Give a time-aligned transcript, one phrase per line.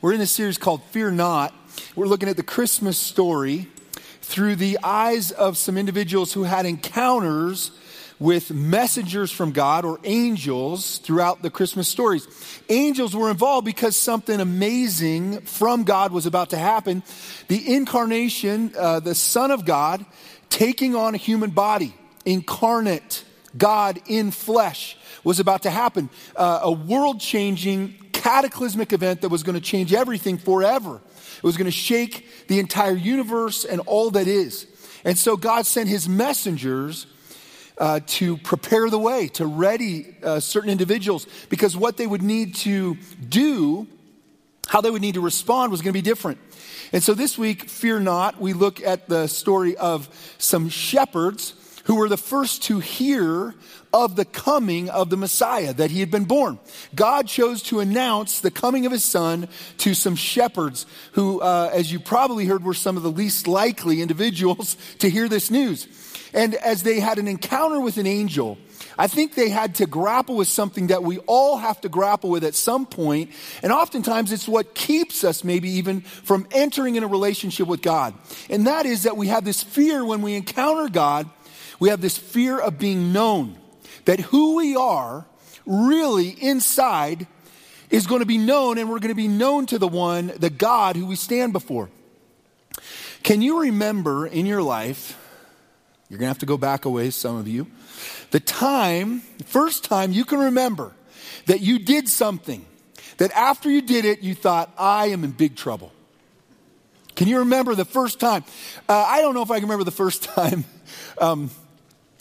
[0.00, 1.52] We're in a series called Fear Not.
[1.96, 3.66] We're looking at the Christmas story
[4.22, 7.72] through the eyes of some individuals who had encounters
[8.20, 12.28] with messengers from God or angels throughout the Christmas stories.
[12.68, 17.02] Angels were involved because something amazing from God was about to happen.
[17.48, 20.06] The incarnation, uh, the Son of God,
[20.48, 21.92] taking on a human body,
[22.24, 23.24] incarnate
[23.56, 26.08] God in flesh was about to happen.
[26.36, 27.96] Uh, a world changing,
[28.28, 31.00] cataclysmic event that was going to change everything forever.
[31.38, 34.66] It was going to shake the entire universe and all that is.
[35.02, 37.06] And so God sent his messengers
[37.78, 42.54] uh, to prepare the way, to ready uh, certain individuals, because what they would need
[42.56, 43.86] to do,
[44.66, 46.38] how they would need to respond, was going to be different.
[46.92, 50.06] And so this week, fear not, we look at the story of
[50.36, 51.54] some shepherds
[51.88, 53.54] who were the first to hear
[53.94, 56.58] of the coming of the Messiah, that he had been born.
[56.94, 59.48] God chose to announce the coming of his son
[59.78, 64.02] to some shepherds who, uh, as you probably heard, were some of the least likely
[64.02, 65.88] individuals to hear this news.
[66.34, 68.58] And as they had an encounter with an angel,
[68.98, 72.44] I think they had to grapple with something that we all have to grapple with
[72.44, 73.30] at some point,
[73.62, 78.12] And oftentimes it's what keeps us maybe even from entering in a relationship with God.
[78.50, 81.30] And that is that we have this fear when we encounter God
[81.78, 83.56] we have this fear of being known,
[84.04, 85.26] that who we are
[85.66, 87.26] really inside
[87.90, 90.50] is going to be known, and we're going to be known to the one, the
[90.50, 91.88] God who we stand before.
[93.22, 95.18] Can you remember in your life,
[96.08, 97.66] you're going to have to go back a ways, some of you,
[98.30, 100.92] the time, the first time you can remember
[101.46, 102.64] that you did something,
[103.16, 105.92] that after you did it, you thought, I am in big trouble.
[107.16, 108.44] Can you remember the first time?
[108.88, 110.64] Uh, I don't know if I can remember the first time.
[111.20, 111.50] Um,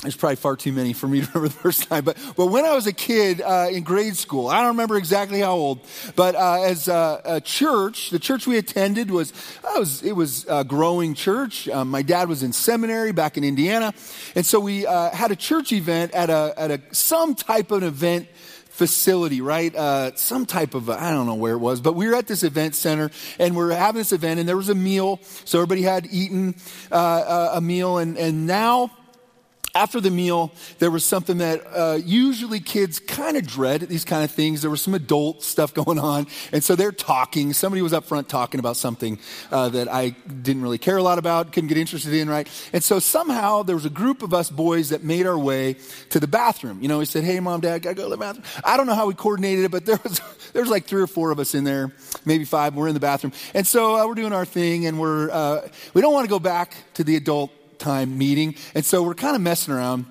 [0.04, 2.04] there's probably far too many for me to remember the first time.
[2.04, 5.40] But, but when I was a kid uh, in grade school, I don't remember exactly
[5.40, 5.80] how old,
[6.16, 10.64] but uh, as a, a, church, the church we attended was, was it was a
[10.64, 11.68] growing church.
[11.68, 13.92] Um, my dad was in seminary back in Indiana.
[14.36, 17.82] And so we uh, had a church event at, a, at a, some type of
[17.82, 18.28] event
[18.78, 19.76] facility, right?
[19.76, 22.44] Uh, some type of, I don't know where it was, but we were at this
[22.44, 23.10] event center
[23.40, 25.20] and we are having this event and there was a meal.
[25.46, 26.54] So everybody had eaten
[26.92, 28.92] uh, a meal and, and now
[29.78, 34.24] after the meal, there was something that uh, usually kids kind of dread these kind
[34.24, 34.64] of things.
[34.64, 36.26] There was some adult stuff going on.
[36.52, 37.54] And so they're talking.
[37.54, 39.20] Somebody was up front talking about something
[39.52, 40.10] uh, that I
[40.42, 42.48] didn't really care a lot about, couldn't get interested in, right?
[42.74, 45.76] And so somehow there was a group of us boys that made our way
[46.10, 46.82] to the bathroom.
[46.82, 48.46] You know, we said, hey, mom, dad, gotta go to the bathroom.
[48.64, 50.22] I don't know how we coordinated it, but there was,
[50.54, 51.94] there was like three or four of us in there,
[52.26, 52.74] maybe five.
[52.74, 53.34] We're in the bathroom.
[53.54, 56.40] And so uh, we're doing our thing and we're, uh, we don't want to go
[56.40, 58.56] back to the adult time meeting.
[58.76, 60.06] And so we're kind of messing around.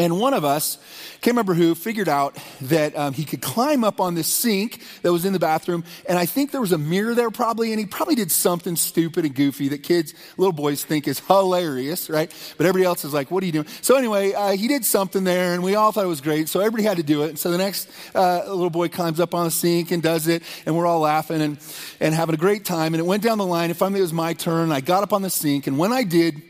[0.00, 0.78] And one of us,
[1.20, 5.12] can't remember who, figured out that um, he could climb up on this sink that
[5.12, 5.84] was in the bathroom.
[6.08, 7.72] And I think there was a mirror there probably.
[7.72, 12.08] And he probably did something stupid and goofy that kids, little boys think is hilarious,
[12.08, 12.32] right?
[12.56, 13.66] But everybody else is like, what are you doing?
[13.82, 16.48] So anyway, uh, he did something there and we all thought it was great.
[16.48, 17.30] So everybody had to do it.
[17.30, 20.42] And so the next uh, little boy climbs up on the sink and does it.
[20.64, 21.58] And we're all laughing and,
[22.00, 22.94] and having a great time.
[22.94, 23.68] And it went down the line.
[23.68, 24.72] And finally it was my turn.
[24.72, 25.66] I got up on the sink.
[25.66, 26.40] And when I did,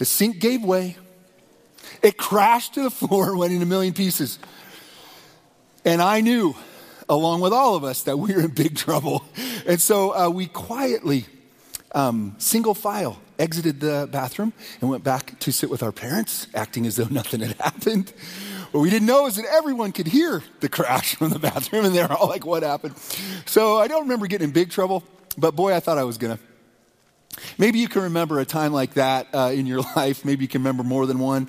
[0.00, 0.96] the sink gave way.
[2.02, 4.38] It crashed to the floor went in a million pieces.
[5.84, 6.54] And I knew,
[7.06, 9.22] along with all of us, that we were in big trouble.
[9.66, 11.26] And so uh, we quietly,
[11.92, 16.86] um, single file, exited the bathroom and went back to sit with our parents, acting
[16.86, 18.10] as though nothing had happened.
[18.72, 21.94] What we didn't know is that everyone could hear the crash from the bathroom, and
[21.94, 22.96] they're all like, What happened?
[23.44, 25.04] So I don't remember getting in big trouble,
[25.36, 26.49] but boy, I thought I was going to.
[27.58, 30.24] Maybe you can remember a time like that uh, in your life.
[30.24, 31.48] Maybe you can remember more than one.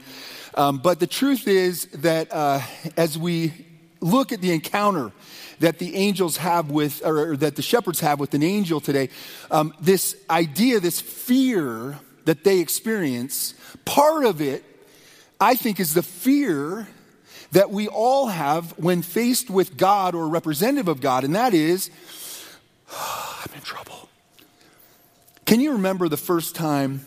[0.56, 2.62] Um, but the truth is that uh,
[2.98, 3.54] as we
[4.02, 5.12] look at the encounter
[5.60, 9.10] that the angels have with, or, that the shepherds have with an angel today,
[9.52, 13.54] um, this idea, this fear that they experience,
[13.86, 14.64] part of it,
[15.40, 16.88] I think, is the fear
[17.52, 21.90] that we all have when faced with God or representative of God, and that is,
[22.92, 24.10] oh, I'm in trouble.
[25.52, 27.06] Can you remember the first time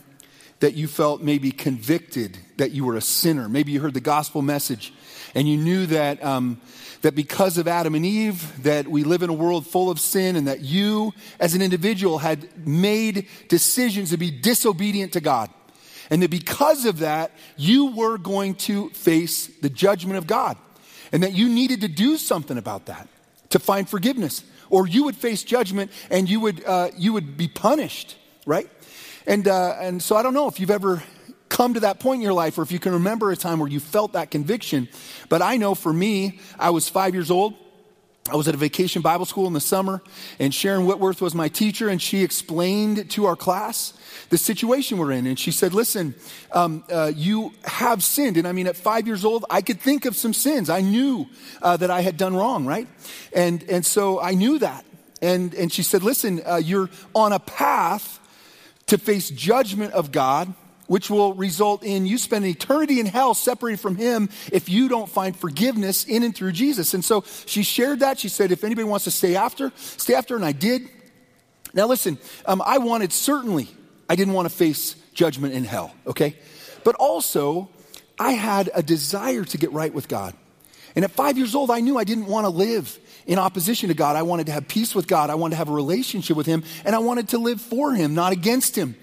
[0.60, 3.48] that you felt maybe convicted that you were a sinner?
[3.48, 4.92] Maybe you heard the gospel message
[5.34, 6.60] and you knew that, um,
[7.00, 10.36] that because of Adam and Eve, that we live in a world full of sin
[10.36, 15.48] and that you as an individual had made decisions to be disobedient to God.
[16.10, 20.58] And that because of that, you were going to face the judgment of God.
[21.12, 23.08] And that you needed to do something about that
[23.48, 24.44] to find forgiveness.
[24.68, 28.68] Or you would face judgment and you would, uh, you would be punished right?
[29.26, 31.02] And, uh, and so I don't know if you've ever
[31.48, 33.68] come to that point in your life or if you can remember a time where
[33.68, 34.88] you felt that conviction.
[35.28, 37.54] But I know for me, I was five years old
[38.30, 40.02] I was at a vacation Bible school in the summer,
[40.38, 43.92] and Sharon Whitworth was my teacher, and she explained to our class
[44.30, 45.26] the situation we're in.
[45.26, 46.14] And she said, Listen,
[46.50, 48.38] um, uh, you have sinned.
[48.38, 50.70] And I mean, at five years old, I could think of some sins.
[50.70, 51.26] I knew
[51.60, 52.88] uh, that I had done wrong, right?
[53.34, 54.86] And, and so I knew that.
[55.20, 58.20] And, and she said, Listen, uh, you're on a path
[58.86, 60.54] to face judgment of God
[60.86, 65.08] which will result in you spending eternity in hell separated from him if you don't
[65.08, 66.94] find forgiveness in and through Jesus.
[66.94, 68.18] And so she shared that.
[68.18, 70.36] She said, if anybody wants to stay after, stay after.
[70.36, 70.88] And I did.
[71.72, 73.68] Now listen, um, I wanted certainly,
[74.08, 76.36] I didn't want to face judgment in hell, okay?
[76.84, 77.70] But also,
[78.18, 80.34] I had a desire to get right with God.
[80.94, 83.94] And at five years old, I knew I didn't want to live in opposition to
[83.94, 84.16] God.
[84.16, 85.30] I wanted to have peace with God.
[85.30, 86.64] I wanted to have a relationship with Him.
[86.84, 88.96] And I wanted to live for Him, not against Him.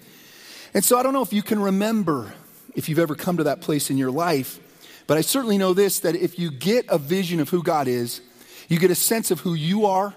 [0.74, 2.32] And so I don't know if you can remember
[2.74, 4.58] if you've ever come to that place in your life,
[5.06, 8.20] but I certainly know this that if you get a vision of who God is,
[8.68, 10.14] you get a sense of who you are,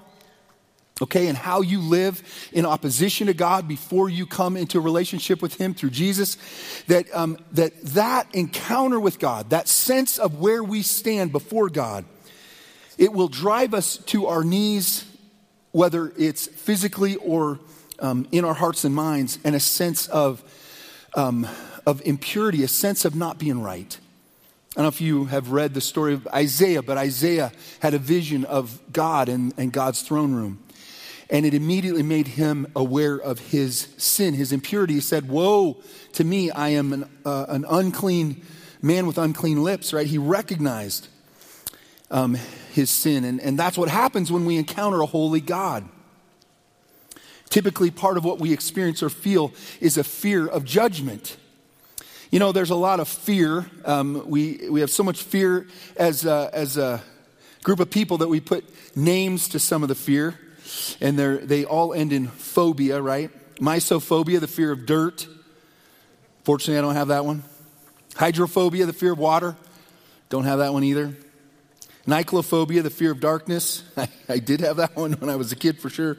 [1.02, 2.24] okay, and how you live
[2.54, 6.38] in opposition to God before you come into a relationship with Him through Jesus,
[6.88, 12.06] that, um, that that encounter with God, that sense of where we stand before God,
[12.97, 15.06] it will drive us to our knees,
[15.71, 17.59] whether it's physically or
[18.00, 20.44] um, in our hearts and minds and a sense of,
[21.15, 21.47] um,
[21.86, 23.97] of impurity, a sense of not being right.
[24.75, 27.97] I don't know if you have read the story of Isaiah, but Isaiah had a
[27.97, 30.62] vision of God and, and God's throne room.
[31.30, 34.95] And it immediately made him aware of his sin, his impurity.
[34.95, 35.77] He said, Woe
[36.13, 38.45] to me, I am an, uh, an unclean
[38.81, 40.06] man with unclean lips, right?
[40.06, 41.07] He recognized
[42.12, 42.38] um,
[42.75, 43.24] his sin.
[43.24, 45.88] And, and that's what happens when we encounter a holy God.
[47.50, 51.38] Typically, part of what we experience or feel is a fear of judgment.
[52.31, 53.66] You know, there's a lot of fear.
[53.86, 57.01] Um, we, we have so much fear as a, as a
[57.63, 60.38] group of people that we put names to some of the fear,
[61.00, 63.31] and they all end in phobia, right?
[63.56, 65.28] Mysophobia, the fear of dirt.
[66.44, 67.44] Fortunately, I don't have that one.
[68.16, 69.56] Hydrophobia, the fear of water.
[70.30, 71.16] Don't have that one either.
[72.07, 73.84] Nyctophobia, the fear of darkness.
[73.98, 76.18] I, I did have that one when I was a kid for sure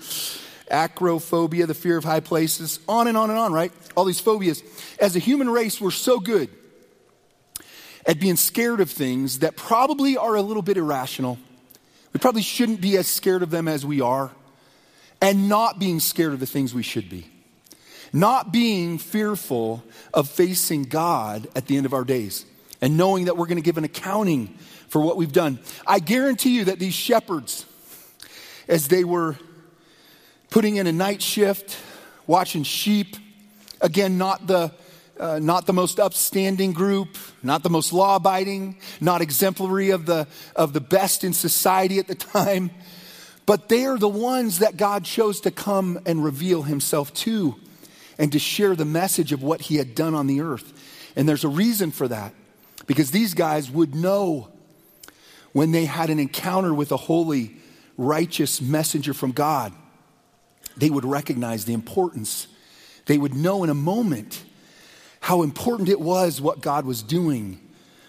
[0.71, 3.73] acrophobia, the fear of high places, on and on and on, right?
[3.97, 4.63] All these phobias.
[4.99, 6.51] As a human race, we're so good
[8.07, 11.39] at being scared of things that probably are a little bit irrational.
[12.13, 14.31] We probably shouldn't be as scared of them as we are,
[15.21, 17.27] and not being scared of the things we should be.
[18.13, 19.83] Not being fearful
[20.15, 22.47] of facing God at the end of our days
[22.81, 24.57] and knowing that we're going to give an accounting
[24.89, 25.59] for what we've done.
[25.87, 27.67] I guarantee you that these shepherds,
[28.69, 29.37] as they were
[30.51, 31.77] putting in a night shift,
[32.27, 33.17] watching sheep.
[33.81, 34.73] Again, not the,
[35.19, 40.27] uh, not the most upstanding group, not the most law abiding, not exemplary of the,
[40.55, 42.71] of the best in society at the time.
[43.45, 47.55] But they are the ones that God chose to come and reveal himself to
[48.19, 50.73] and to share the message of what he had done on the earth.
[51.15, 52.35] And there's a reason for that
[52.87, 54.49] because these guys would know
[55.57, 57.57] when they had an encounter with a holy,
[57.97, 59.73] righteous messenger from God
[60.77, 62.49] they would recognize the importance.
[63.07, 64.45] They would know in a moment
[65.21, 67.61] how important it was what God was doing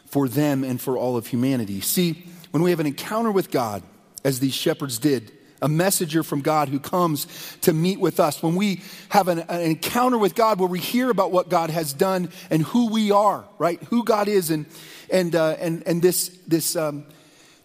[0.05, 1.81] for them and for all of humanity.
[1.81, 3.83] See, when we have an encounter with God,
[4.23, 7.25] as these shepherds did, a messenger from God who comes
[7.61, 11.09] to meet with us, when we have an, an, encounter with God where we hear
[11.09, 13.81] about what God has done and who we are, right?
[13.83, 14.67] Who God is, and
[15.09, 17.05] and uh, and and this this um,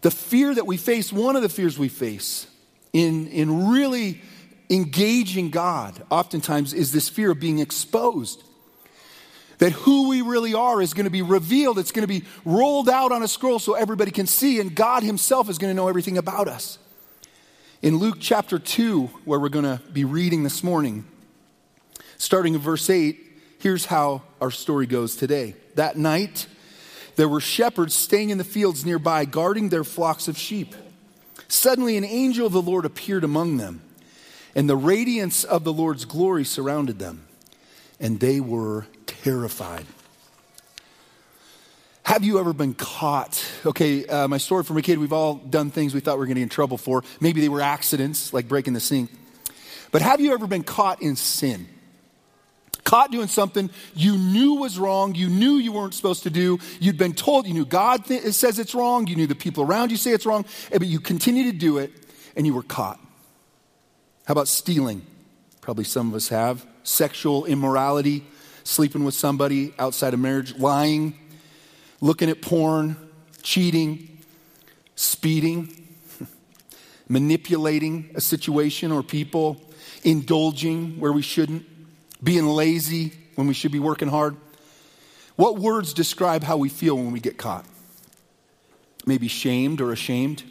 [0.02, 1.12] the fear that we face.
[1.12, 2.47] One of the fears we face
[2.92, 4.21] in in really
[4.68, 8.42] engaging God oftentimes is this fear of being exposed.
[9.59, 11.78] That who we really are is going to be revealed.
[11.78, 15.04] It's going to be rolled out on a scroll so everybody can see, and God
[15.04, 16.78] Himself is going to know everything about us.
[17.80, 21.04] In Luke chapter 2, where we're going to be reading this morning,
[22.16, 23.21] starting in verse 8,
[23.61, 25.54] here's how our story goes today.
[25.76, 26.47] That night,
[27.16, 30.75] there were shepherds staying in the fields nearby, guarding their flocks of sheep.
[31.49, 33.83] Suddenly, an angel of the Lord appeared among them
[34.54, 37.26] and the radiance of the Lord's glory surrounded them,
[37.99, 39.87] and they were terrified.
[42.04, 43.45] Have you ever been caught?
[43.64, 46.26] Okay, uh, my story from a kid, we've all done things we thought we were
[46.26, 47.04] going to get in trouble for.
[47.21, 49.11] Maybe they were accidents, like breaking the sink.
[49.92, 51.69] But have you ever been caught in sin?
[52.92, 56.99] Caught doing something you knew was wrong, you knew you weren't supposed to do, you'd
[56.99, 59.96] been told, you knew God th- says it's wrong, you knew the people around you
[59.96, 61.90] say it's wrong, eh, but you continue to do it,
[62.37, 63.00] and you were caught.
[64.26, 65.06] How about stealing?
[65.62, 66.66] Probably some of us have.
[66.82, 68.26] Sexual immorality,
[68.62, 71.18] sleeping with somebody outside of marriage, lying,
[72.02, 72.99] looking at porn,
[73.40, 74.18] cheating,
[74.96, 75.88] speeding.
[77.08, 79.62] manipulating a situation or people,
[80.04, 81.64] indulging where we shouldn't,
[82.23, 84.37] being lazy when we should be working hard.
[85.37, 87.64] What words describe how we feel when we get caught?
[89.07, 90.45] Maybe shamed or ashamed,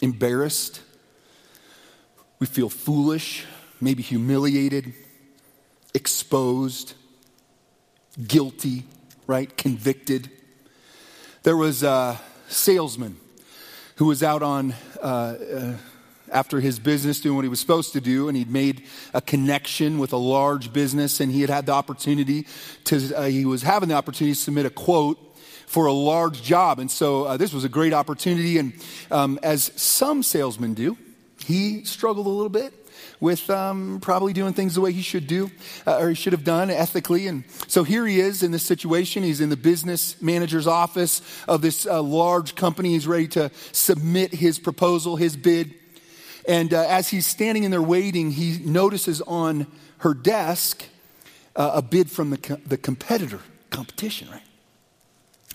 [0.00, 0.80] embarrassed.
[2.38, 3.44] We feel foolish,
[3.80, 4.92] maybe humiliated,
[5.94, 6.94] exposed,
[8.26, 8.84] guilty,
[9.26, 9.56] right?
[9.56, 10.30] Convicted.
[11.42, 13.18] There was a salesman
[13.96, 15.72] who was out on, uh, uh,
[16.32, 19.98] after his business, doing what he was supposed to do, and he'd made a connection
[19.98, 22.46] with a large business, and he had had the opportunity
[22.84, 25.18] to, uh, he was having the opportunity to submit a quote
[25.66, 26.78] for a large job.
[26.78, 28.58] And so uh, this was a great opportunity.
[28.58, 28.72] And
[29.10, 30.96] um, as some salesmen do,
[31.44, 32.72] he struggled a little bit
[33.20, 35.50] with um, probably doing things the way he should do
[35.86, 37.26] uh, or he should have done ethically.
[37.26, 39.22] And so here he is in this situation.
[39.22, 42.90] He's in the business manager's office of this uh, large company.
[42.90, 45.74] He's ready to submit his proposal, his bid.
[46.46, 49.66] And uh, as he's standing in there waiting, he notices on
[49.98, 50.84] her desk
[51.56, 54.42] uh, a bid from the, co- the competitor, competition, right?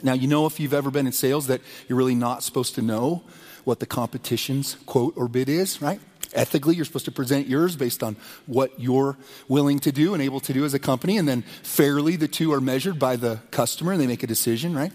[0.03, 2.81] Now, you know, if you've ever been in sales, that you're really not supposed to
[2.81, 3.23] know
[3.63, 5.99] what the competition's quote or bid is, right?
[6.33, 9.17] Ethically, you're supposed to present yours based on what you're
[9.47, 11.17] willing to do and able to do as a company.
[11.17, 14.73] And then fairly, the two are measured by the customer and they make a decision,
[14.75, 14.91] right?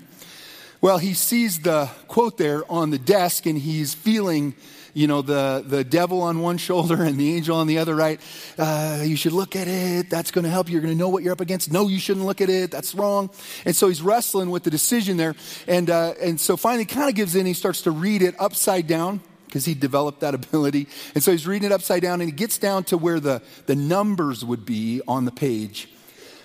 [0.80, 4.54] Well, he sees the quote there on the desk and he's feeling,
[4.96, 8.18] you know, the, the devil on one shoulder and the angel on the other, right?
[8.56, 10.08] Uh, you should look at it.
[10.08, 10.72] That's going to help you.
[10.72, 11.70] You're going to know what you're up against.
[11.70, 12.70] No, you shouldn't look at it.
[12.70, 13.28] That's wrong.
[13.66, 15.34] And so he's wrestling with the decision there.
[15.68, 17.44] And, uh, and so finally kind of gives in.
[17.44, 20.88] He starts to read it upside down because he developed that ability.
[21.14, 23.76] And so he's reading it upside down and he gets down to where the, the
[23.76, 25.90] numbers would be on the page.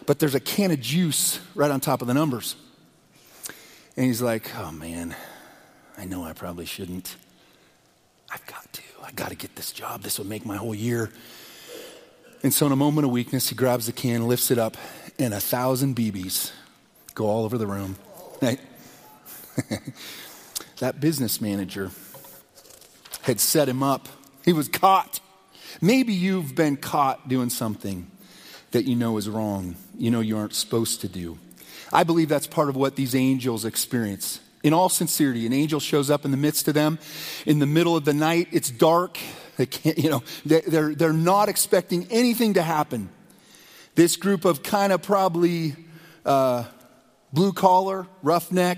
[0.06, 2.58] But there's a can of juice right on top of the numbers.
[3.96, 5.16] And he's like, oh man,
[5.98, 7.16] I know I probably shouldn't.
[8.32, 8.82] I've got to.
[9.04, 10.02] I got to get this job.
[10.02, 11.12] This will make my whole year.
[12.44, 14.78] And so, in a moment of weakness, he grabs the can, lifts it up,
[15.20, 16.52] and a thousand BBs
[17.14, 17.98] go all over the room.
[20.82, 21.92] That business manager
[23.22, 24.10] had set him up.
[24.44, 25.20] He was caught.
[25.80, 28.10] Maybe you've been caught doing something
[28.72, 31.38] that you know is wrong, you know you aren't supposed to do.
[31.94, 34.40] I believe that's part of what these angels experience.
[34.64, 37.00] In all sincerity, an angel shows up in the midst of them
[37.46, 38.48] in the middle of the night.
[38.52, 39.18] It's dark.
[39.58, 43.10] They can't, you know, they're, they're not expecting anything to happen.
[43.96, 45.76] This group of kind of probably
[46.26, 46.66] uh,
[47.34, 48.78] blue collar, roughneck,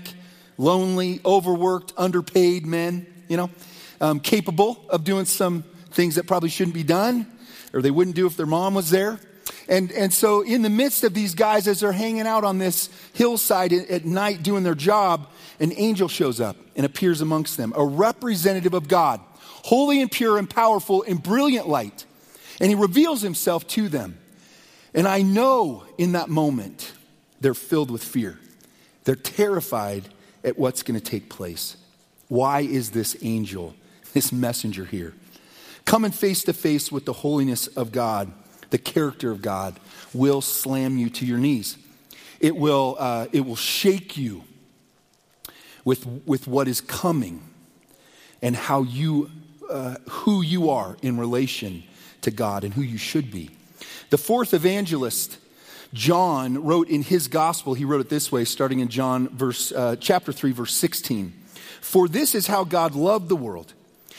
[0.58, 3.50] lonely, overworked, underpaid men, you know,
[4.00, 7.26] um, capable of doing some things that probably shouldn't be done
[7.72, 9.18] or they wouldn't do if their mom was there.
[9.68, 12.90] And, and so, in the midst of these guys, as they're hanging out on this
[13.14, 15.28] hillside at night doing their job,
[15.58, 20.38] an angel shows up and appears amongst them, a representative of God, holy and pure
[20.38, 22.04] and powerful in brilliant light.
[22.60, 24.18] And he reveals himself to them.
[24.92, 26.92] And I know in that moment,
[27.40, 28.38] they're filled with fear.
[29.04, 30.04] They're terrified
[30.44, 31.76] at what's going to take place.
[32.28, 33.74] Why is this angel,
[34.12, 35.14] this messenger here?
[35.84, 38.32] Coming face to face with the holiness of God
[38.74, 39.78] the character of God
[40.12, 41.78] will slam you to your knees.
[42.40, 44.42] It will, uh, it will shake you
[45.84, 47.40] with, with what is coming
[48.42, 49.30] and how you,
[49.70, 51.84] uh, who you are in relation
[52.22, 53.52] to God and who you should be.
[54.10, 55.38] The fourth evangelist,
[55.92, 59.94] John, wrote in his gospel, he wrote it this way, starting in John verse, uh,
[60.00, 61.32] chapter 3, verse 16.
[61.80, 63.72] For this is how God loved the world.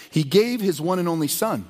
[0.09, 1.67] He gave his one and only Son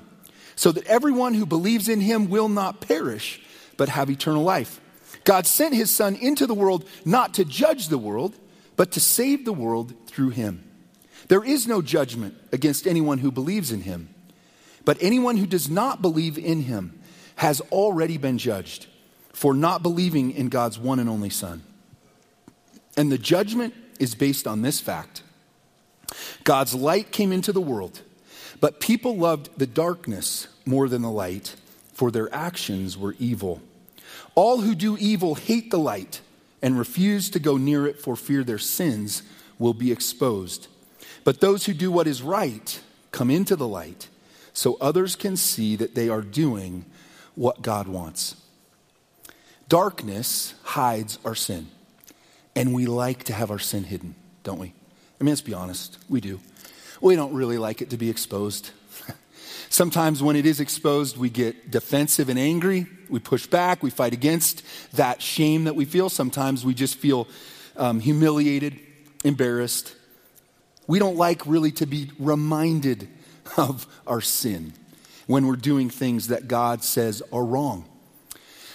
[0.56, 3.40] so that everyone who believes in him will not perish,
[3.76, 4.80] but have eternal life.
[5.24, 8.34] God sent his Son into the world not to judge the world,
[8.74, 10.64] but to save the world through him.
[11.28, 14.08] There is no judgment against anyone who believes in him,
[14.84, 16.98] but anyone who does not believe in him
[17.36, 18.86] has already been judged
[19.32, 21.62] for not believing in God's one and only Son.
[22.96, 25.22] And the judgment is based on this fact
[26.44, 28.00] God's light came into the world
[28.60, 31.56] but people loved the darkness more than the light,
[31.92, 33.60] for their actions were evil.
[34.34, 36.20] All who do evil hate the light
[36.62, 39.22] and refuse to go near it for fear their sins
[39.58, 40.68] will be exposed.
[41.24, 42.80] But those who do what is right
[43.12, 44.08] come into the light
[44.52, 46.84] so others can see that they are doing
[47.34, 48.36] what God wants.
[49.68, 51.68] Darkness hides our sin,
[52.54, 54.72] and we like to have our sin hidden, don't we?
[55.20, 56.40] I mean, let's be honest, we do
[57.00, 58.70] we don't really like it to be exposed.
[59.68, 62.86] Sometimes when it is exposed, we get defensive and angry.
[63.08, 63.82] We push back.
[63.82, 64.62] We fight against
[64.94, 66.08] that shame that we feel.
[66.08, 67.28] Sometimes we just feel
[67.76, 68.78] um, humiliated,
[69.24, 69.94] embarrassed.
[70.86, 73.08] We don't like really to be reminded
[73.56, 74.72] of our sin
[75.26, 77.84] when we're doing things that God says are wrong.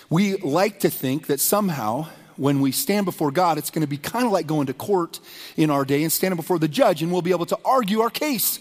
[0.10, 2.10] We like to think that somehow
[2.41, 5.19] when we stand before God, it's going to be kind of like going to court
[5.55, 8.10] in our day and standing before the judge, and we'll be able to argue our
[8.10, 8.60] case.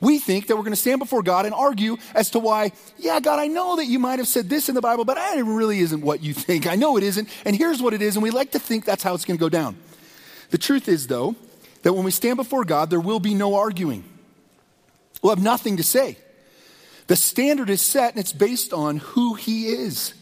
[0.00, 3.20] We think that we're going to stand before God and argue as to why, yeah,
[3.20, 5.78] God, I know that you might have said this in the Bible, but it really
[5.78, 6.66] isn't what you think.
[6.66, 9.04] I know it isn't, and here's what it is, and we like to think that's
[9.04, 9.76] how it's going to go down.
[10.50, 11.36] The truth is, though,
[11.82, 14.02] that when we stand before God, there will be no arguing.
[15.22, 16.16] We'll have nothing to say.
[17.06, 20.14] The standard is set, and it's based on who He is.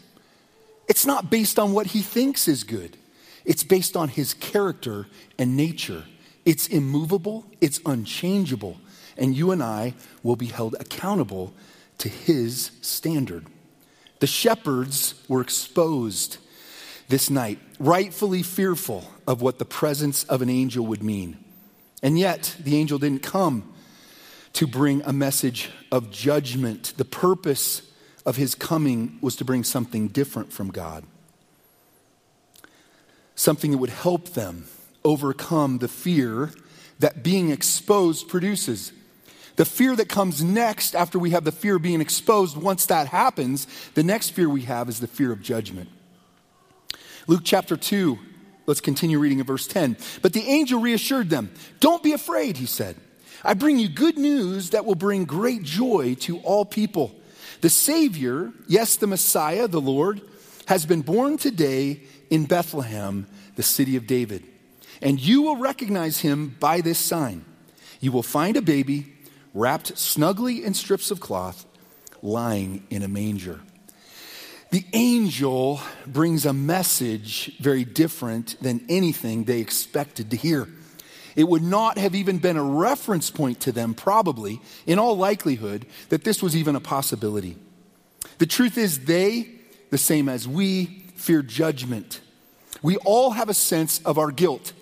[0.87, 2.97] It's not based on what He thinks is good,
[3.49, 6.05] it's based on His character and nature.
[6.45, 8.77] It's immovable, it's unchangeable
[9.19, 11.53] and you and I will be held accountable
[11.99, 13.45] to his standard.
[14.19, 16.37] The shepherds were exposed
[17.09, 21.43] this night, rightfully fearful of what the presence of an angel would mean.
[22.01, 23.73] And yet, the angel didn't come
[24.53, 26.93] to bring a message of judgment.
[26.97, 27.81] The purpose
[28.25, 31.03] of his coming was to bring something different from God,
[33.39, 34.65] something that would help them
[35.05, 36.51] overcome the fear
[36.99, 38.91] that being exposed produces.
[39.55, 43.07] The fear that comes next after we have the fear of being exposed, once that
[43.07, 43.65] happens,
[43.95, 45.89] the next fear we have is the fear of judgment.
[47.27, 48.19] Luke chapter 2,
[48.65, 49.95] let's continue reading in verse 10.
[50.21, 52.97] But the angel reassured them, Don't be afraid, he said.
[53.45, 57.15] I bring you good news that will bring great joy to all people.
[57.61, 60.19] The Savior, yes, the Messiah, the Lord,
[60.65, 64.43] has been born today in Bethlehem, the city of David.
[65.01, 67.45] And you will recognize him by this sign.
[67.99, 69.13] You will find a baby
[69.53, 71.65] wrapped snugly in strips of cloth,
[72.21, 73.59] lying in a manger.
[74.71, 80.67] The angel brings a message very different than anything they expected to hear.
[81.35, 85.85] It would not have even been a reference point to them, probably, in all likelihood,
[86.09, 87.57] that this was even a possibility.
[88.37, 89.49] The truth is, they,
[89.89, 92.21] the same as we, fear judgment.
[92.81, 94.73] We all have a sense of our guilt.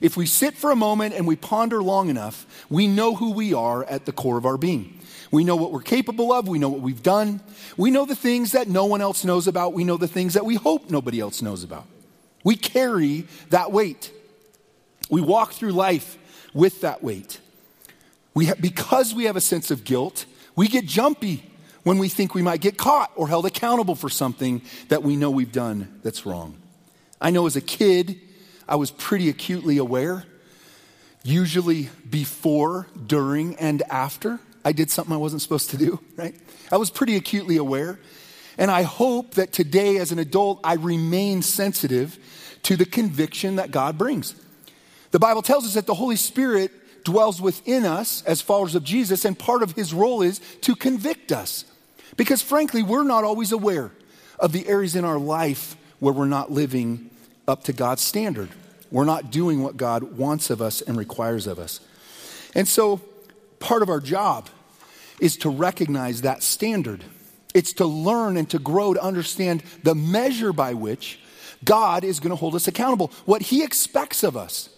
[0.00, 3.52] If we sit for a moment and we ponder long enough, we know who we
[3.54, 5.00] are at the core of our being.
[5.30, 6.46] We know what we're capable of.
[6.46, 7.40] We know what we've done.
[7.76, 9.72] We know the things that no one else knows about.
[9.72, 11.86] We know the things that we hope nobody else knows about.
[12.44, 14.12] We carry that weight.
[15.10, 16.16] We walk through life
[16.54, 17.40] with that weight.
[18.34, 20.24] We ha- because we have a sense of guilt,
[20.54, 21.50] we get jumpy
[21.88, 25.30] when we think we might get caught or held accountable for something that we know
[25.30, 26.54] we've done that's wrong.
[27.18, 28.20] I know as a kid,
[28.68, 30.24] I was pretty acutely aware,
[31.22, 36.34] usually before, during, and after I did something I wasn't supposed to do, right?
[36.70, 37.98] I was pretty acutely aware.
[38.58, 42.18] And I hope that today, as an adult, I remain sensitive
[42.64, 44.34] to the conviction that God brings.
[45.10, 46.70] The Bible tells us that the Holy Spirit
[47.02, 51.32] dwells within us as followers of Jesus, and part of his role is to convict
[51.32, 51.64] us.
[52.16, 53.90] Because frankly, we're not always aware
[54.38, 57.10] of the areas in our life where we're not living
[57.46, 58.50] up to God's standard.
[58.90, 61.80] We're not doing what God wants of us and requires of us.
[62.54, 63.00] And so,
[63.58, 64.48] part of our job
[65.20, 67.04] is to recognize that standard.
[67.54, 71.18] It's to learn and to grow to understand the measure by which
[71.64, 74.70] God is going to hold us accountable, what He expects of us.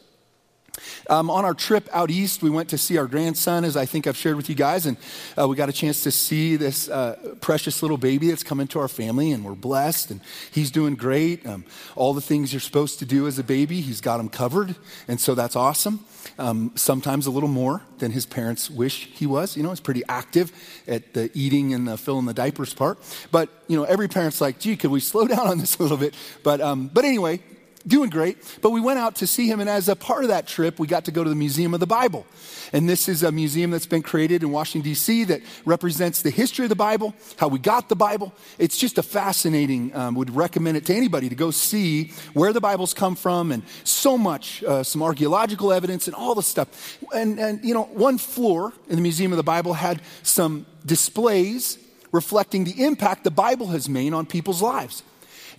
[1.09, 4.07] Um, on our trip out east, we went to see our grandson, as I think
[4.07, 4.97] I've shared with you guys, and
[5.39, 8.79] uh, we got a chance to see this uh, precious little baby that's come into
[8.79, 11.47] our family, and we're blessed, and he's doing great.
[11.47, 11.65] Um,
[11.97, 14.77] all the things you're supposed to do as a baby, he's got them covered,
[15.09, 16.05] and so that's awesome.
[16.39, 19.57] Um, sometimes a little more than his parents wish he was.
[19.57, 20.53] You know, he's pretty active
[20.87, 22.99] at the eating and the filling the diapers part.
[23.31, 25.97] But, you know, every parent's like, gee, could we slow down on this a little
[25.97, 26.15] bit?
[26.43, 27.41] But, um, but anyway,
[27.87, 28.39] doing great.
[28.61, 30.87] But we went out to see him, and as a part of that trip, we
[30.87, 32.27] got to go to the Museum of the Bible.
[32.73, 36.65] And this is a museum that's been created in Washington, D.C., that represents the history
[36.65, 38.33] of the Bible, how we got the Bible.
[38.59, 42.61] It's just a fascinating, um, would recommend it to anybody to go see where the
[42.61, 46.99] Bibles come from and so much, uh, some archaeological evidence and all the stuff.
[47.15, 51.79] And, and, you know, one floor in the Museum of the Bible had some displays
[52.13, 55.03] reflecting the impact the Bible has made on people's lives.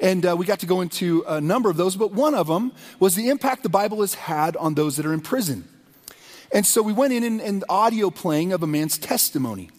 [0.01, 2.73] And uh, we got to go into a number of those, but one of them
[2.99, 5.67] was the impact the Bible has had on those that are in prison.
[6.51, 9.69] And so we went in and, and audio playing of a man's testimony.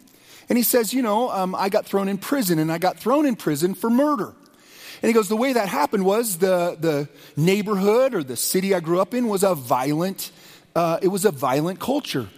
[0.48, 3.26] And he says, You know, um, I got thrown in prison, and I got thrown
[3.26, 4.32] in prison for murder.
[5.02, 8.80] And he goes, The way that happened was the, the neighborhood or the city I
[8.80, 10.30] grew up in was a violent,
[10.76, 12.28] uh, it was a violent culture.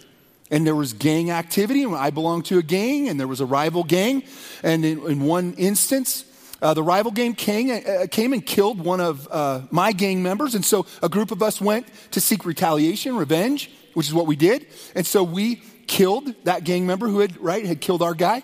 [0.49, 1.83] And there was gang activity.
[1.83, 4.23] And I belonged to a gang, and there was a rival gang.
[4.63, 6.25] And in, in one instance,
[6.65, 10.55] uh, the rival gang came, uh, came and killed one of uh, my gang members.
[10.55, 14.35] And so a group of us went to seek retaliation, revenge, which is what we
[14.35, 14.65] did.
[14.95, 18.41] And so we killed that gang member who had, right, had killed our guy.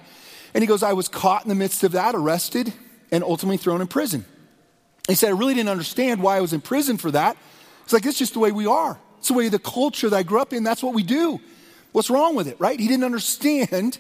[0.54, 2.72] And he goes, I was caught in the midst of that, arrested,
[3.12, 4.24] and ultimately thrown in prison.
[5.08, 7.38] He said, I really didn't understand why I was in prison for that.
[7.86, 9.00] It's like, it's just the way we are.
[9.18, 11.40] It's the way the culture that I grew up in, that's what we do.
[11.92, 12.80] What's wrong with it, right?
[12.80, 13.98] He didn't understand.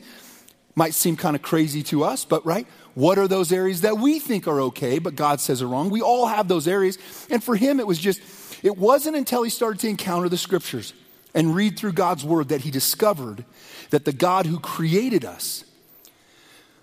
[0.75, 2.67] Might seem kind of crazy to us, but right?
[2.93, 5.89] What are those areas that we think are okay, but God says are wrong?
[5.89, 6.97] We all have those areas.
[7.29, 8.21] And for him, it was just,
[8.63, 10.93] it wasn't until he started to encounter the scriptures
[11.33, 13.45] and read through God's word that he discovered
[13.91, 15.63] that the God who created us,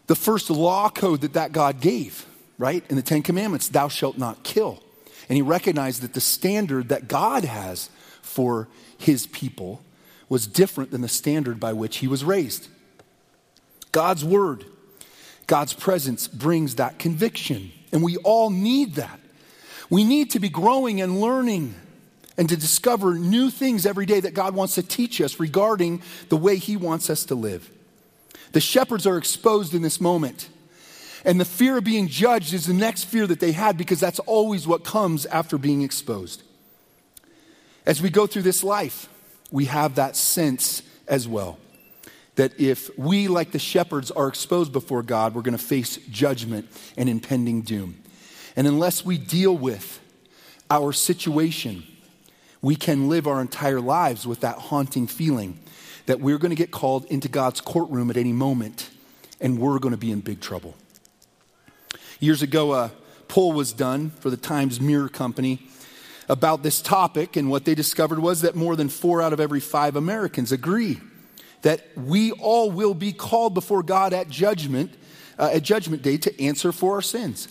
[0.07, 2.25] the first law code that that God gave,
[2.57, 4.83] right, in the Ten Commandments, thou shalt not kill.
[5.29, 7.91] And he recognized that the standard that God has
[8.23, 9.83] for his people
[10.31, 12.69] was different than the standard by which he was raised.
[13.93, 14.65] God's word,
[15.49, 17.73] God's presence brings that conviction.
[17.91, 19.19] And we all need that.
[19.91, 21.75] We need to be growing and learning
[22.37, 26.37] and to discover new things every day that God wants to teach us regarding the
[26.37, 27.69] way He wants us to live.
[28.53, 30.49] The shepherds are exposed in this moment.
[31.25, 34.21] And the fear of being judged is the next fear that they had because that's
[34.21, 36.43] always what comes after being exposed.
[37.87, 39.09] As we go through this life,
[39.51, 41.59] we have that sense as well
[42.39, 46.69] that if we, like the shepherds, are exposed before God, we're going to face judgment
[46.97, 48.01] and impending doom.
[48.55, 49.99] And unless we deal with
[50.71, 51.83] our situation,
[52.63, 55.59] we can live our entire lives with that haunting feeling
[56.07, 58.89] that we're going to get called into God's courtroom at any moment
[59.41, 60.77] and we're going to be in big trouble.
[62.21, 62.93] Years ago, a
[63.27, 65.69] poll was done for the Times Mirror Company
[66.29, 69.61] about this topic, and what they discovered was that more than four out of every
[69.61, 71.01] five Americans agree
[71.63, 74.93] that we all will be called before God at judgment,
[75.39, 77.49] uh, at judgment day to answer for our sins.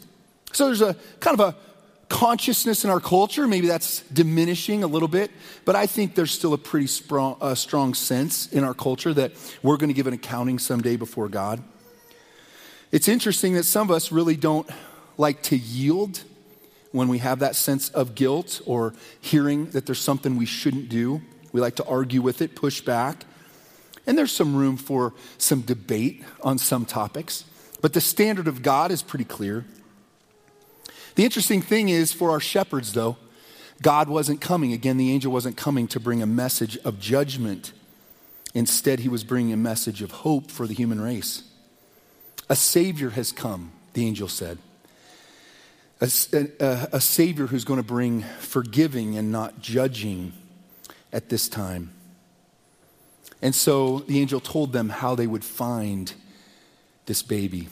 [0.54, 1.56] So there's a kind of a
[2.10, 3.48] consciousness in our culture.
[3.48, 5.32] Maybe that's diminishing a little bit,
[5.66, 9.34] but I think there's still a pretty strong, uh, strong sense in our culture that
[9.62, 11.62] we're going to give an accounting someday before God.
[12.92, 14.70] It's interesting that some of us really don't
[15.18, 16.24] like to yield
[16.92, 21.22] when we have that sense of guilt or hearing that there's something we shouldn't do.
[21.52, 23.26] We like to argue with it, push back.
[24.08, 27.44] And there's some room for some debate on some topics.
[27.82, 29.66] But the standard of God is pretty clear.
[31.16, 33.18] The interesting thing is for our shepherds, though,
[33.82, 34.72] God wasn't coming.
[34.72, 37.74] Again, the angel wasn't coming to bring a message of judgment.
[38.54, 41.44] Instead, he was bringing a message of hope for the human race.
[42.50, 44.58] A Savior has come, the angel said.
[46.00, 50.34] A, a, a Savior who's going to bring forgiving and not judging
[51.12, 51.92] at this time.
[53.42, 56.12] And so the angel told them how they would find
[57.06, 57.70] this baby.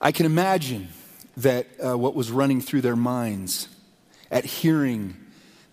[0.00, 0.88] I can imagine
[1.36, 3.68] that uh, what was running through their minds
[4.30, 5.16] at hearing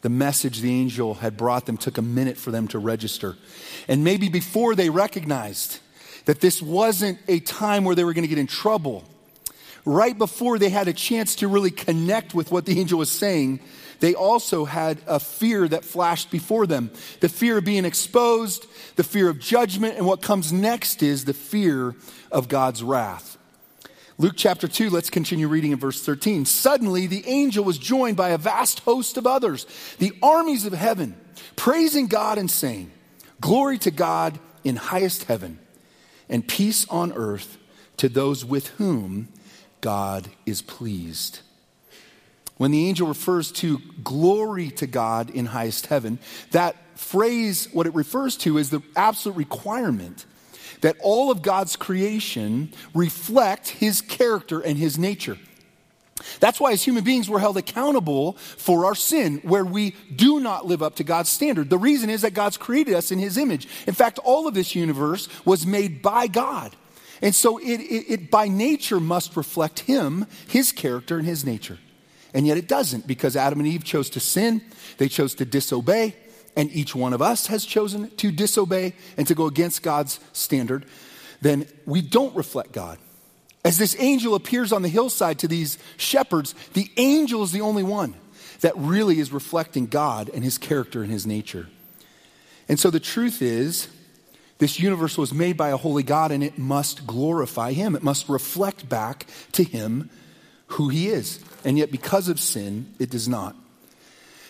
[0.01, 3.37] the message the angel had brought them took a minute for them to register.
[3.87, 5.79] And maybe before they recognized
[6.25, 9.05] that this wasn't a time where they were going to get in trouble,
[9.85, 13.61] right before they had a chance to really connect with what the angel was saying,
[13.99, 19.03] they also had a fear that flashed before them the fear of being exposed, the
[19.03, 21.95] fear of judgment, and what comes next is the fear
[22.31, 23.37] of God's wrath.
[24.17, 26.45] Luke chapter 2, let's continue reading in verse 13.
[26.45, 29.65] Suddenly, the angel was joined by a vast host of others,
[29.97, 31.15] the armies of heaven,
[31.55, 32.91] praising God and saying,
[33.41, 35.59] Glory to God in highest heaven,
[36.29, 37.57] and peace on earth
[37.97, 39.29] to those with whom
[39.81, 41.39] God is pleased.
[42.63, 46.17] When the angel refers to glory to God in highest heaven,
[46.51, 50.25] that phrase, what it refers to is the absolute requirement
[50.79, 55.37] that all of God's creation reflect his character and his nature.
[56.39, 60.65] That's why, as human beings, we're held accountable for our sin, where we do not
[60.65, 61.69] live up to God's standard.
[61.69, 63.67] The reason is that God's created us in His image.
[63.87, 66.77] In fact, all of this universe was made by God.
[67.21, 71.77] And so it, it, it by nature must reflect Him, His character, and His nature.
[72.33, 74.61] And yet it doesn't because Adam and Eve chose to sin,
[74.97, 76.15] they chose to disobey,
[76.55, 80.85] and each one of us has chosen to disobey and to go against God's standard,
[81.41, 82.97] then we don't reflect God.
[83.65, 87.83] As this angel appears on the hillside to these shepherds, the angel is the only
[87.83, 88.13] one
[88.61, 91.67] that really is reflecting God and his character and his nature.
[92.67, 93.87] And so the truth is,
[94.57, 97.95] this universe was made by a holy God and it must glorify him.
[97.95, 100.09] It must reflect back to him
[100.67, 101.43] who he is.
[101.63, 103.55] And yet, because of sin, it does not.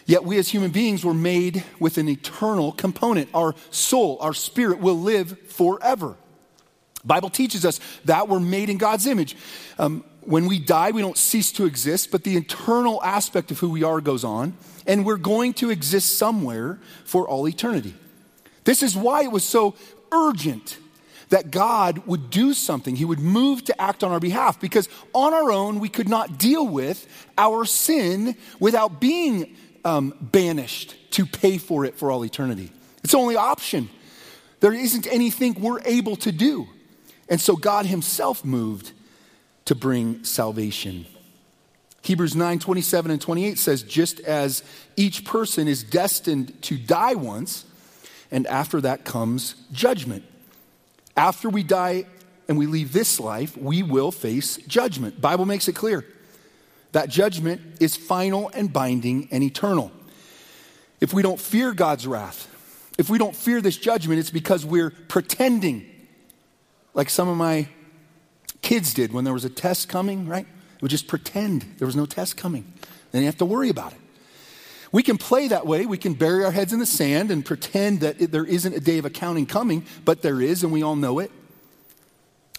[0.05, 3.29] Yet we as human beings were made with an eternal component.
[3.33, 6.15] Our soul, our spirit will live forever.
[7.05, 9.35] Bible teaches us that we're made in God's image.
[9.77, 13.69] Um, when we die, we don't cease to exist, but the internal aspect of who
[13.69, 17.93] we are goes on, and we're going to exist somewhere for all eternity.
[18.63, 19.75] This is why it was so
[20.11, 20.77] urgent
[21.33, 22.95] that God would do something.
[22.95, 26.37] He would move to act on our behalf because on our own, we could not
[26.37, 27.07] deal with
[27.39, 32.71] our sin without being um, banished to pay for it for all eternity.
[33.03, 33.89] It's the only option.
[34.59, 36.67] There isn't anything we're able to do.
[37.27, 38.91] And so God Himself moved
[39.65, 41.07] to bring salvation.
[42.03, 44.61] Hebrews 9 27 and 28 says, Just as
[44.95, 47.65] each person is destined to die once,
[48.29, 50.25] and after that comes judgment.
[51.15, 52.05] After we die
[52.47, 55.21] and we leave this life, we will face judgment.
[55.21, 56.05] Bible makes it clear.
[56.91, 59.91] That judgment is final and binding and eternal.
[60.99, 62.47] If we don't fear God's wrath,
[62.97, 65.89] if we don't fear this judgment, it's because we're pretending,
[66.93, 67.67] like some of my
[68.61, 70.45] kids did when there was a test coming, right?
[70.81, 72.71] We just pretend there was no test coming.
[73.11, 73.99] Then you have to worry about it.
[74.93, 75.87] We can play that way.
[75.87, 78.99] We can bury our heads in the sand and pretend that there isn't a day
[78.99, 81.31] of accounting coming, but there is, and we all know it.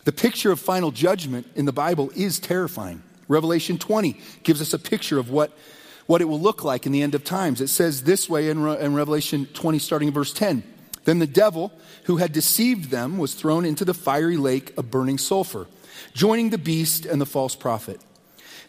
[0.03, 3.05] The picture of final judgment in the Bible is terrifying.
[3.29, 5.57] Revelation 20 gives us a picture of what,
[6.07, 7.61] what it will look like in the end of times.
[7.61, 10.64] It says this way in, Re- in Revelation 20, starting in verse 10.
[11.05, 11.73] Then the devil
[12.05, 15.68] who had deceived them was thrown into the fiery lake of burning sulfur,
[16.14, 18.01] joining the beast and the false prophet.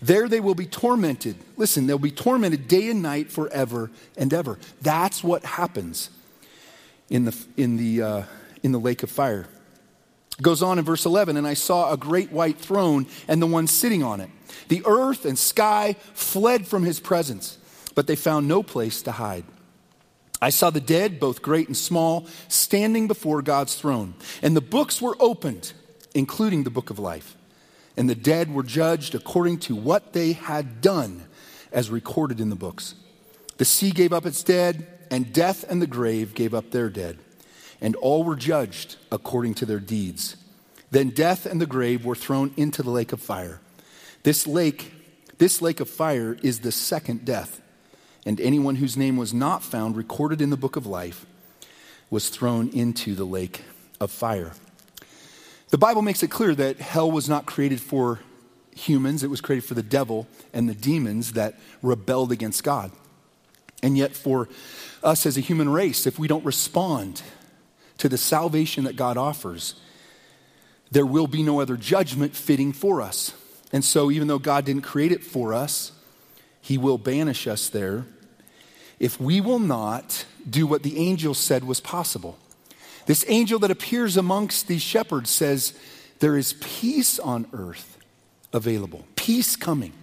[0.05, 1.35] There they will be tormented.
[1.57, 4.59] Listen, they'll be tormented day and night forever and ever.
[4.79, 6.11] That's what happens
[7.09, 8.23] in the, in the, uh,
[8.61, 9.47] in the lake of fire.
[10.37, 13.47] It goes on in verse 11, and I saw a great white throne and the
[13.47, 14.29] one sitting on it.
[14.67, 17.57] The earth and sky fled from his presence,
[17.95, 19.45] but they found no place to hide.
[20.39, 24.13] I saw the dead, both great and small, standing before God's throne,
[24.43, 25.73] and the books were opened,
[26.13, 27.35] including the book of life
[27.97, 31.25] and the dead were judged according to what they had done,
[31.71, 32.95] as recorded in the books.
[33.57, 37.17] The sea gave up its dead, and death and the grave gave up their dead,
[37.79, 40.37] and all were judged according to their deeds.
[40.91, 43.59] Then death and the grave were thrown into the lake of fire.
[44.23, 44.93] This lake,
[45.37, 47.61] this lake of fire is the second death,
[48.25, 51.25] and anyone whose name was not found recorded in the book of life
[52.09, 53.63] was thrown into the lake
[53.99, 54.53] of fire.
[55.75, 58.21] The Bible makes it clear that hell was not created for
[58.73, 62.93] humans, it was created for the devil and the demons that rebelled against God.
[63.83, 64.47] And yet, for
[65.03, 67.23] us as a human race, if we don't respond
[67.97, 69.75] to the salvation that God offers,
[70.91, 73.33] there will be no other judgment fitting for us.
[73.73, 75.91] And so, even though God didn't create it for us,
[76.61, 78.05] He will banish us there
[78.97, 82.37] if we will not do what the angels said was possible.
[83.05, 85.73] This angel that appears amongst these shepherds says,
[86.19, 87.97] There is peace on earth
[88.51, 89.93] available, peace coming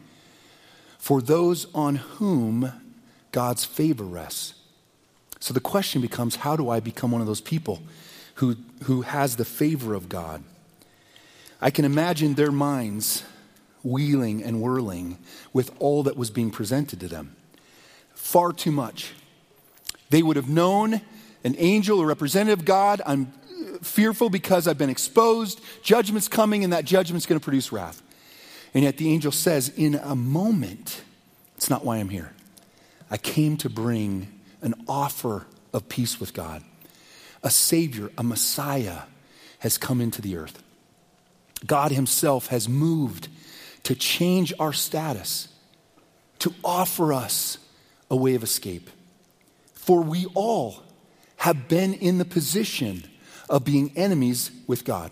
[0.98, 2.72] for those on whom
[3.32, 4.54] God's favor rests.
[5.40, 7.82] So the question becomes how do I become one of those people
[8.36, 10.44] who, who has the favor of God?
[11.60, 13.24] I can imagine their minds
[13.82, 15.18] wheeling and whirling
[15.52, 17.34] with all that was being presented to them.
[18.14, 19.12] Far too much.
[20.10, 21.00] They would have known
[21.44, 23.02] an angel, a representative of God.
[23.04, 23.26] I'm
[23.82, 25.60] fearful because I've been exposed.
[25.82, 28.02] Judgment's coming, and that judgment's going to produce wrath.
[28.74, 31.02] And yet the angel says, In a moment,
[31.56, 32.32] it's not why I'm here.
[33.10, 36.62] I came to bring an offer of peace with God.
[37.42, 39.02] A Savior, a Messiah
[39.58, 40.62] has come into the earth.
[41.66, 43.28] God Himself has moved
[43.84, 45.48] to change our status,
[46.38, 47.58] to offer us
[48.10, 48.90] a way of escape.
[49.74, 50.82] For we all
[51.42, 53.02] have been in the position
[53.50, 55.10] of being enemies with God.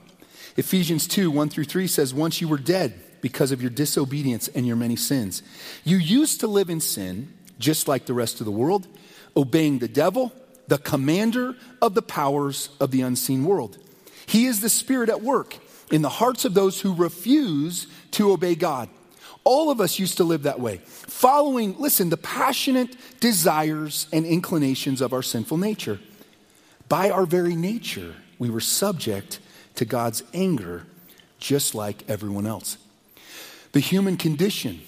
[0.56, 4.64] Ephesians 2 1 through 3 says, Once you were dead because of your disobedience and
[4.64, 5.42] your many sins.
[5.82, 8.86] You used to live in sin, just like the rest of the world,
[9.36, 10.32] obeying the devil,
[10.68, 13.76] the commander of the powers of the unseen world.
[14.26, 15.56] He is the spirit at work
[15.90, 18.88] in the hearts of those who refuse to obey God.
[19.42, 25.00] All of us used to live that way, following, listen, the passionate desires and inclinations
[25.00, 25.98] of our sinful nature.
[26.90, 29.38] By our very nature, we were subject
[29.76, 30.86] to God's anger
[31.38, 32.78] just like everyone else.
[33.70, 34.80] The human condition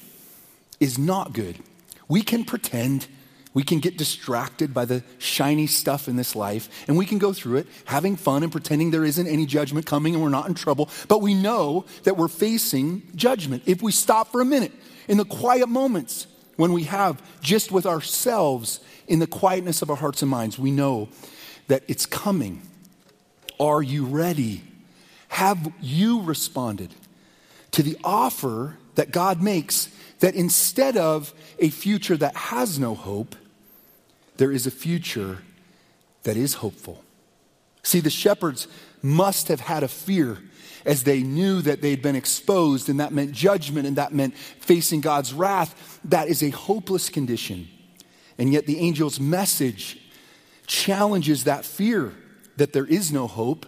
[0.81, 1.61] is not good.
[2.09, 3.07] We can pretend,
[3.55, 7.33] we can get distracted by the shiny stuff in this life, and we can go
[7.33, 10.55] through it having fun and pretending there isn't any judgment coming and we're not in
[10.55, 10.91] trouble.
[11.07, 14.73] But we know that we're facing judgment if we stop for a minute
[15.07, 19.97] in the quiet moments when we have just with ourselves in the quietness of our
[19.97, 20.59] hearts and minds.
[20.59, 21.09] We know
[21.69, 22.63] that it's coming.
[23.59, 24.65] Are you ready?
[25.29, 26.95] Have you responded
[27.71, 29.89] to the offer that God makes
[30.21, 33.35] that instead of a future that has no hope,
[34.37, 35.39] there is a future
[36.25, 37.03] that is hopeful?
[37.83, 38.69] See, the shepherds
[39.03, 40.39] must have had a fear
[40.85, 45.01] as they knew that they'd been exposed, and that meant judgment, and that meant facing
[45.01, 46.01] God's wrath.
[46.05, 47.69] That is a hopeless condition.
[48.39, 49.99] And yet, the angel's message
[50.67, 52.15] challenges that fear
[52.57, 53.67] that there is no hope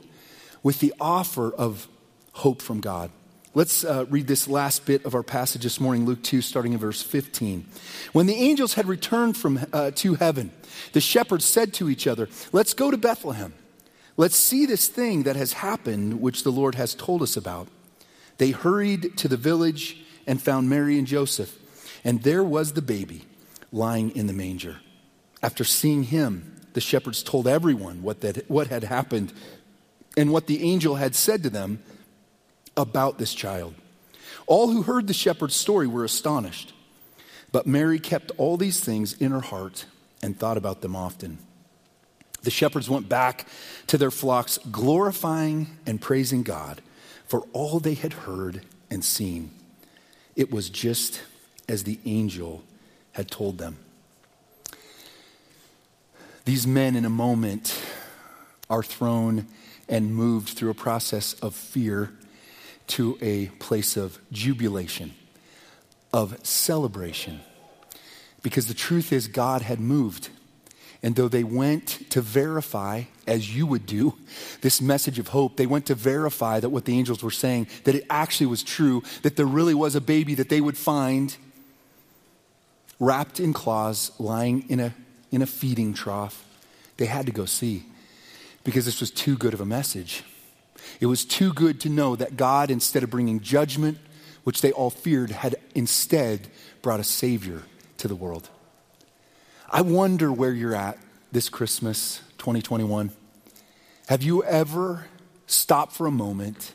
[0.62, 1.88] with the offer of
[2.32, 3.10] hope from God.
[3.56, 6.78] Let's uh, read this last bit of our passage this morning, Luke 2, starting in
[6.78, 7.64] verse 15.
[8.12, 10.50] When the angels had returned from, uh, to heaven,
[10.92, 13.54] the shepherds said to each other, Let's go to Bethlehem.
[14.16, 17.68] Let's see this thing that has happened, which the Lord has told us about.
[18.38, 21.56] They hurried to the village and found Mary and Joseph,
[22.02, 23.24] and there was the baby
[23.70, 24.80] lying in the manger.
[25.42, 29.32] After seeing him, the shepherds told everyone what, that, what had happened
[30.16, 31.82] and what the angel had said to them
[32.76, 33.74] about this child.
[34.46, 36.74] All who heard the shepherd's story were astonished.
[37.52, 39.86] But Mary kept all these things in her heart
[40.22, 41.38] and thought about them often.
[42.42, 43.46] The shepherds went back
[43.86, 46.82] to their flocks, glorifying and praising God
[47.26, 49.50] for all they had heard and seen.
[50.36, 51.22] It was just
[51.68, 52.64] as the angel
[53.12, 53.78] had told them.
[56.44, 57.80] These men, in a moment,
[58.68, 59.46] are thrown
[59.88, 62.12] and moved through a process of fear
[62.86, 65.14] to a place of jubilation,
[66.12, 67.40] of celebration.
[68.42, 70.28] Because the truth is, God had moved.
[71.02, 74.14] And though they went to verify, as you would do,
[74.60, 77.94] this message of hope, they went to verify that what the angels were saying, that
[77.94, 81.36] it actually was true, that there really was a baby that they would find
[83.00, 84.94] wrapped in cloths, lying in a,
[85.34, 86.46] in a feeding trough.
[86.96, 87.84] They had to go see
[88.62, 90.22] because this was too good of a message.
[91.00, 93.98] It was too good to know that God, instead of bringing judgment,
[94.44, 96.48] which they all feared, had instead
[96.82, 97.62] brought a Savior
[97.98, 98.48] to the world.
[99.70, 100.98] I wonder where you're at
[101.32, 103.10] this Christmas 2021.
[104.08, 105.06] Have you ever
[105.46, 106.74] stopped for a moment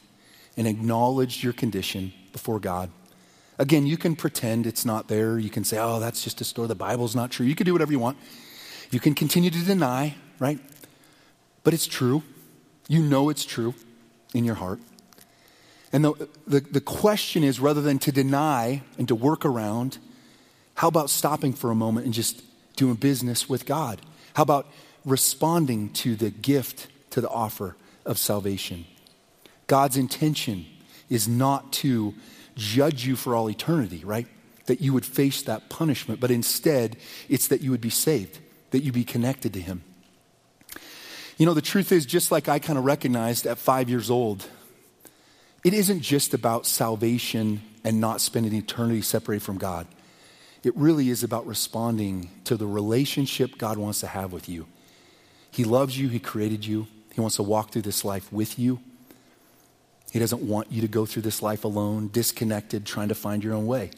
[0.57, 2.89] and acknowledged your condition before God?
[3.59, 5.37] Again, you can pretend it's not there.
[5.37, 6.67] You can say, oh, that's just a story.
[6.67, 7.45] The Bible's not true.
[7.45, 8.17] You can do whatever you want.
[8.89, 10.59] You can continue to deny, right?
[11.63, 12.23] But it's true.
[12.87, 13.75] You know it's true
[14.33, 14.79] in your heart.
[15.91, 19.97] And the, the, the, question is rather than to deny and to work around,
[20.75, 22.43] how about stopping for a moment and just
[22.75, 24.01] doing business with God?
[24.33, 24.67] How about
[25.03, 27.75] responding to the gift, to the offer
[28.05, 28.85] of salvation?
[29.65, 30.65] God's intention
[31.09, 32.13] is not to
[32.55, 34.27] judge you for all eternity, right?
[34.67, 36.97] That you would face that punishment, but instead,
[37.29, 38.39] it's that you would be saved,
[38.71, 39.83] that you be connected to Him.
[41.37, 44.45] You know, the truth is, just like I kind of recognized at five years old,
[45.63, 49.87] it isn't just about salvation and not spending eternity separated from God.
[50.63, 54.67] It really is about responding to the relationship God wants to have with you.
[55.51, 58.79] He loves you, He created you, He wants to walk through this life with you.
[60.11, 63.53] He doesn't want you to go through this life alone, disconnected, trying to find your
[63.53, 63.91] own way.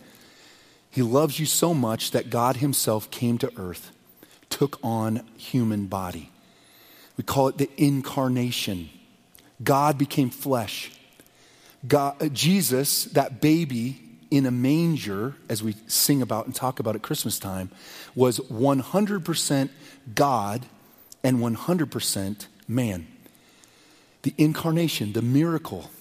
[0.90, 3.92] He loves you so much that God Himself came to earth,
[4.62, 6.32] took on human body
[7.22, 8.90] we call it the incarnation.
[9.64, 10.92] God became flesh.
[11.88, 16.96] God, uh, Jesus, that baby in a manger, as we sing about and talk about
[16.96, 17.70] at Christmas time,
[18.16, 19.70] was 100%
[20.16, 20.66] God
[21.24, 23.08] and 100% man.
[24.24, 25.92] The incarnation, the miracle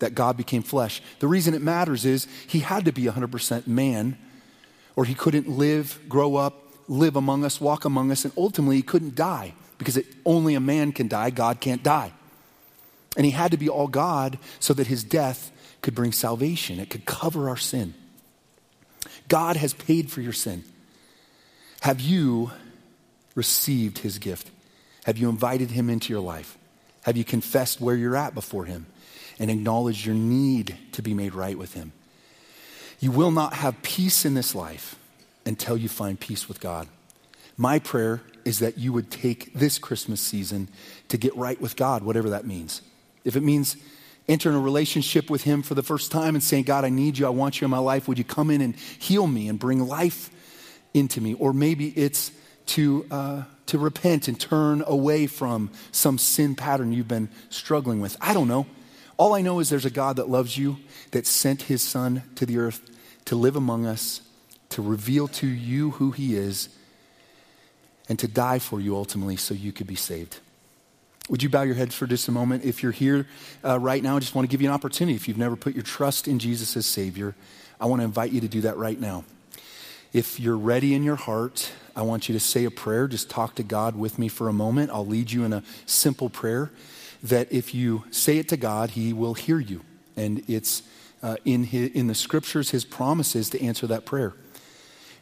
[0.00, 1.00] that God became flesh.
[1.20, 4.18] The reason it matters is he had to be 100% man,
[4.96, 8.82] or he couldn't live, grow up, live among us, walk among us, and ultimately he
[8.82, 12.12] couldn't die because it, only a man can die, God can't die.
[13.16, 16.90] And he had to be all God so that his death could bring salvation, it
[16.90, 17.94] could cover our sin.
[19.28, 20.64] God has paid for your sin.
[21.80, 22.50] Have you
[23.34, 24.50] received his gift?
[25.04, 26.58] Have you invited him into your life?
[27.04, 28.86] Have you confessed where you're at before him
[29.38, 31.92] and acknowledged your need to be made right with him?
[32.98, 34.99] You will not have peace in this life
[35.46, 36.88] until you find peace with God.
[37.56, 40.68] My prayer is that you would take this Christmas season
[41.08, 42.82] to get right with God, whatever that means.
[43.24, 43.76] If it means
[44.28, 47.26] entering a relationship with Him for the first time and saying, God, I need you,
[47.26, 49.86] I want you in my life, would you come in and heal me and bring
[49.86, 50.30] life
[50.94, 51.34] into me?
[51.34, 52.32] Or maybe it's
[52.66, 58.16] to, uh, to repent and turn away from some sin pattern you've been struggling with.
[58.20, 58.66] I don't know.
[59.16, 60.78] All I know is there's a God that loves you,
[61.10, 62.80] that sent His Son to the earth
[63.26, 64.22] to live among us,
[64.70, 66.68] to reveal to you who He is
[68.08, 70.38] and to die for you ultimately so you could be saved.
[71.28, 72.64] Would you bow your heads for just a moment?
[72.64, 73.28] If you're here
[73.64, 75.14] uh, right now, I just want to give you an opportunity.
[75.14, 77.36] If you've never put your trust in Jesus as Savior,
[77.80, 79.24] I want to invite you to do that right now.
[80.12, 83.06] If you're ready in your heart, I want you to say a prayer.
[83.06, 84.90] Just talk to God with me for a moment.
[84.90, 86.72] I'll lead you in a simple prayer
[87.22, 89.82] that if you say it to God, He will hear you.
[90.16, 90.82] And it's
[91.22, 94.34] uh, in, his, in the scriptures, His promises to answer that prayer.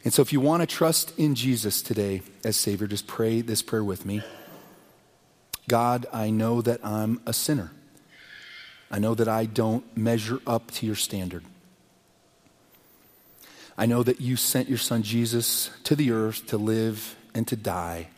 [0.03, 3.61] And so if you want to trust in Jesus today as Savior, just pray this
[3.61, 4.21] prayer with me.
[5.67, 7.71] God, I know that I'm a sinner.
[8.89, 11.43] I know that I don't measure up to your standard.
[13.77, 17.55] I know that you sent your son Jesus to the earth to live and to
[17.55, 18.09] die,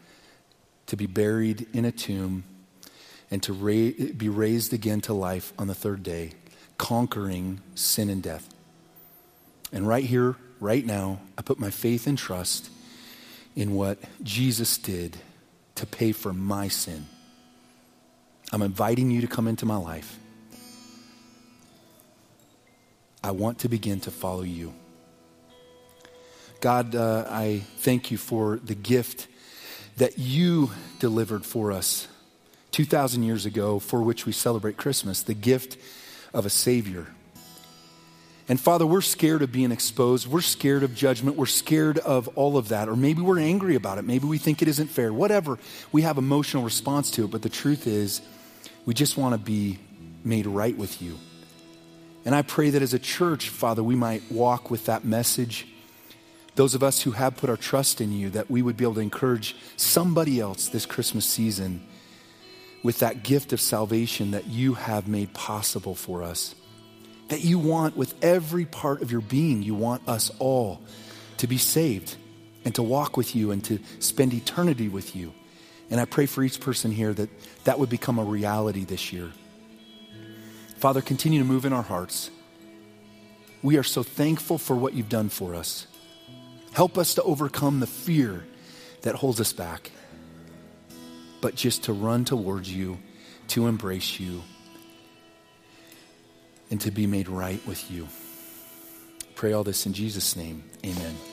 [0.88, 2.44] to be buried in a tomb,
[3.30, 6.32] and to ra- be raised again to life on the third day,
[6.78, 8.50] conquering sin and death.
[9.72, 12.70] And right here, right now, I put my faith and trust
[13.56, 15.18] in what Jesus did
[15.76, 17.08] to pay for my sin.
[18.54, 20.18] I'm inviting you to come into my life.
[23.24, 24.74] I want to begin to follow you.
[26.60, 29.28] God, uh, I thank you for the gift
[29.98, 32.08] that you delivered for us
[32.72, 35.78] 2,000 years ago, for which we celebrate Christmas, the gift
[36.34, 37.08] of a Savior.
[38.52, 40.28] And Father, we're scared of being exposed.
[40.28, 41.38] We're scared of judgment.
[41.38, 42.90] We're scared of all of that.
[42.90, 44.02] Or maybe we're angry about it.
[44.02, 45.14] Maybe we think it isn't fair.
[45.14, 45.58] Whatever.
[45.94, 47.32] We have emotional response to it.
[47.32, 48.22] But the truth is,
[48.86, 49.80] we just want to be
[50.26, 51.18] made right with you.
[52.26, 55.66] And I pray that as a church, Father, we might walk with that message.
[56.56, 58.96] Those of us who have put our trust in you, that we would be able
[58.96, 61.88] to encourage somebody else this Christmas season
[62.84, 66.54] with that gift of salvation that you have made possible for us.
[67.32, 70.82] That you want with every part of your being, you want us all
[71.38, 72.18] to be saved
[72.66, 75.34] and to walk with you and to spend eternity with you.
[75.90, 77.30] And I pray for each person here that
[77.64, 79.32] that would become a reality this year.
[80.76, 82.30] Father, continue to move in our hearts.
[83.64, 85.88] We are so thankful for what you've done for us.
[86.74, 88.44] Help us to overcome the fear
[89.04, 89.92] that holds us back,
[91.40, 92.98] but just to run towards you,
[93.48, 94.42] to embrace you,
[96.72, 98.08] and to be made right with you.
[99.36, 100.64] Pray all this in Jesus' name.
[100.84, 101.31] Amen.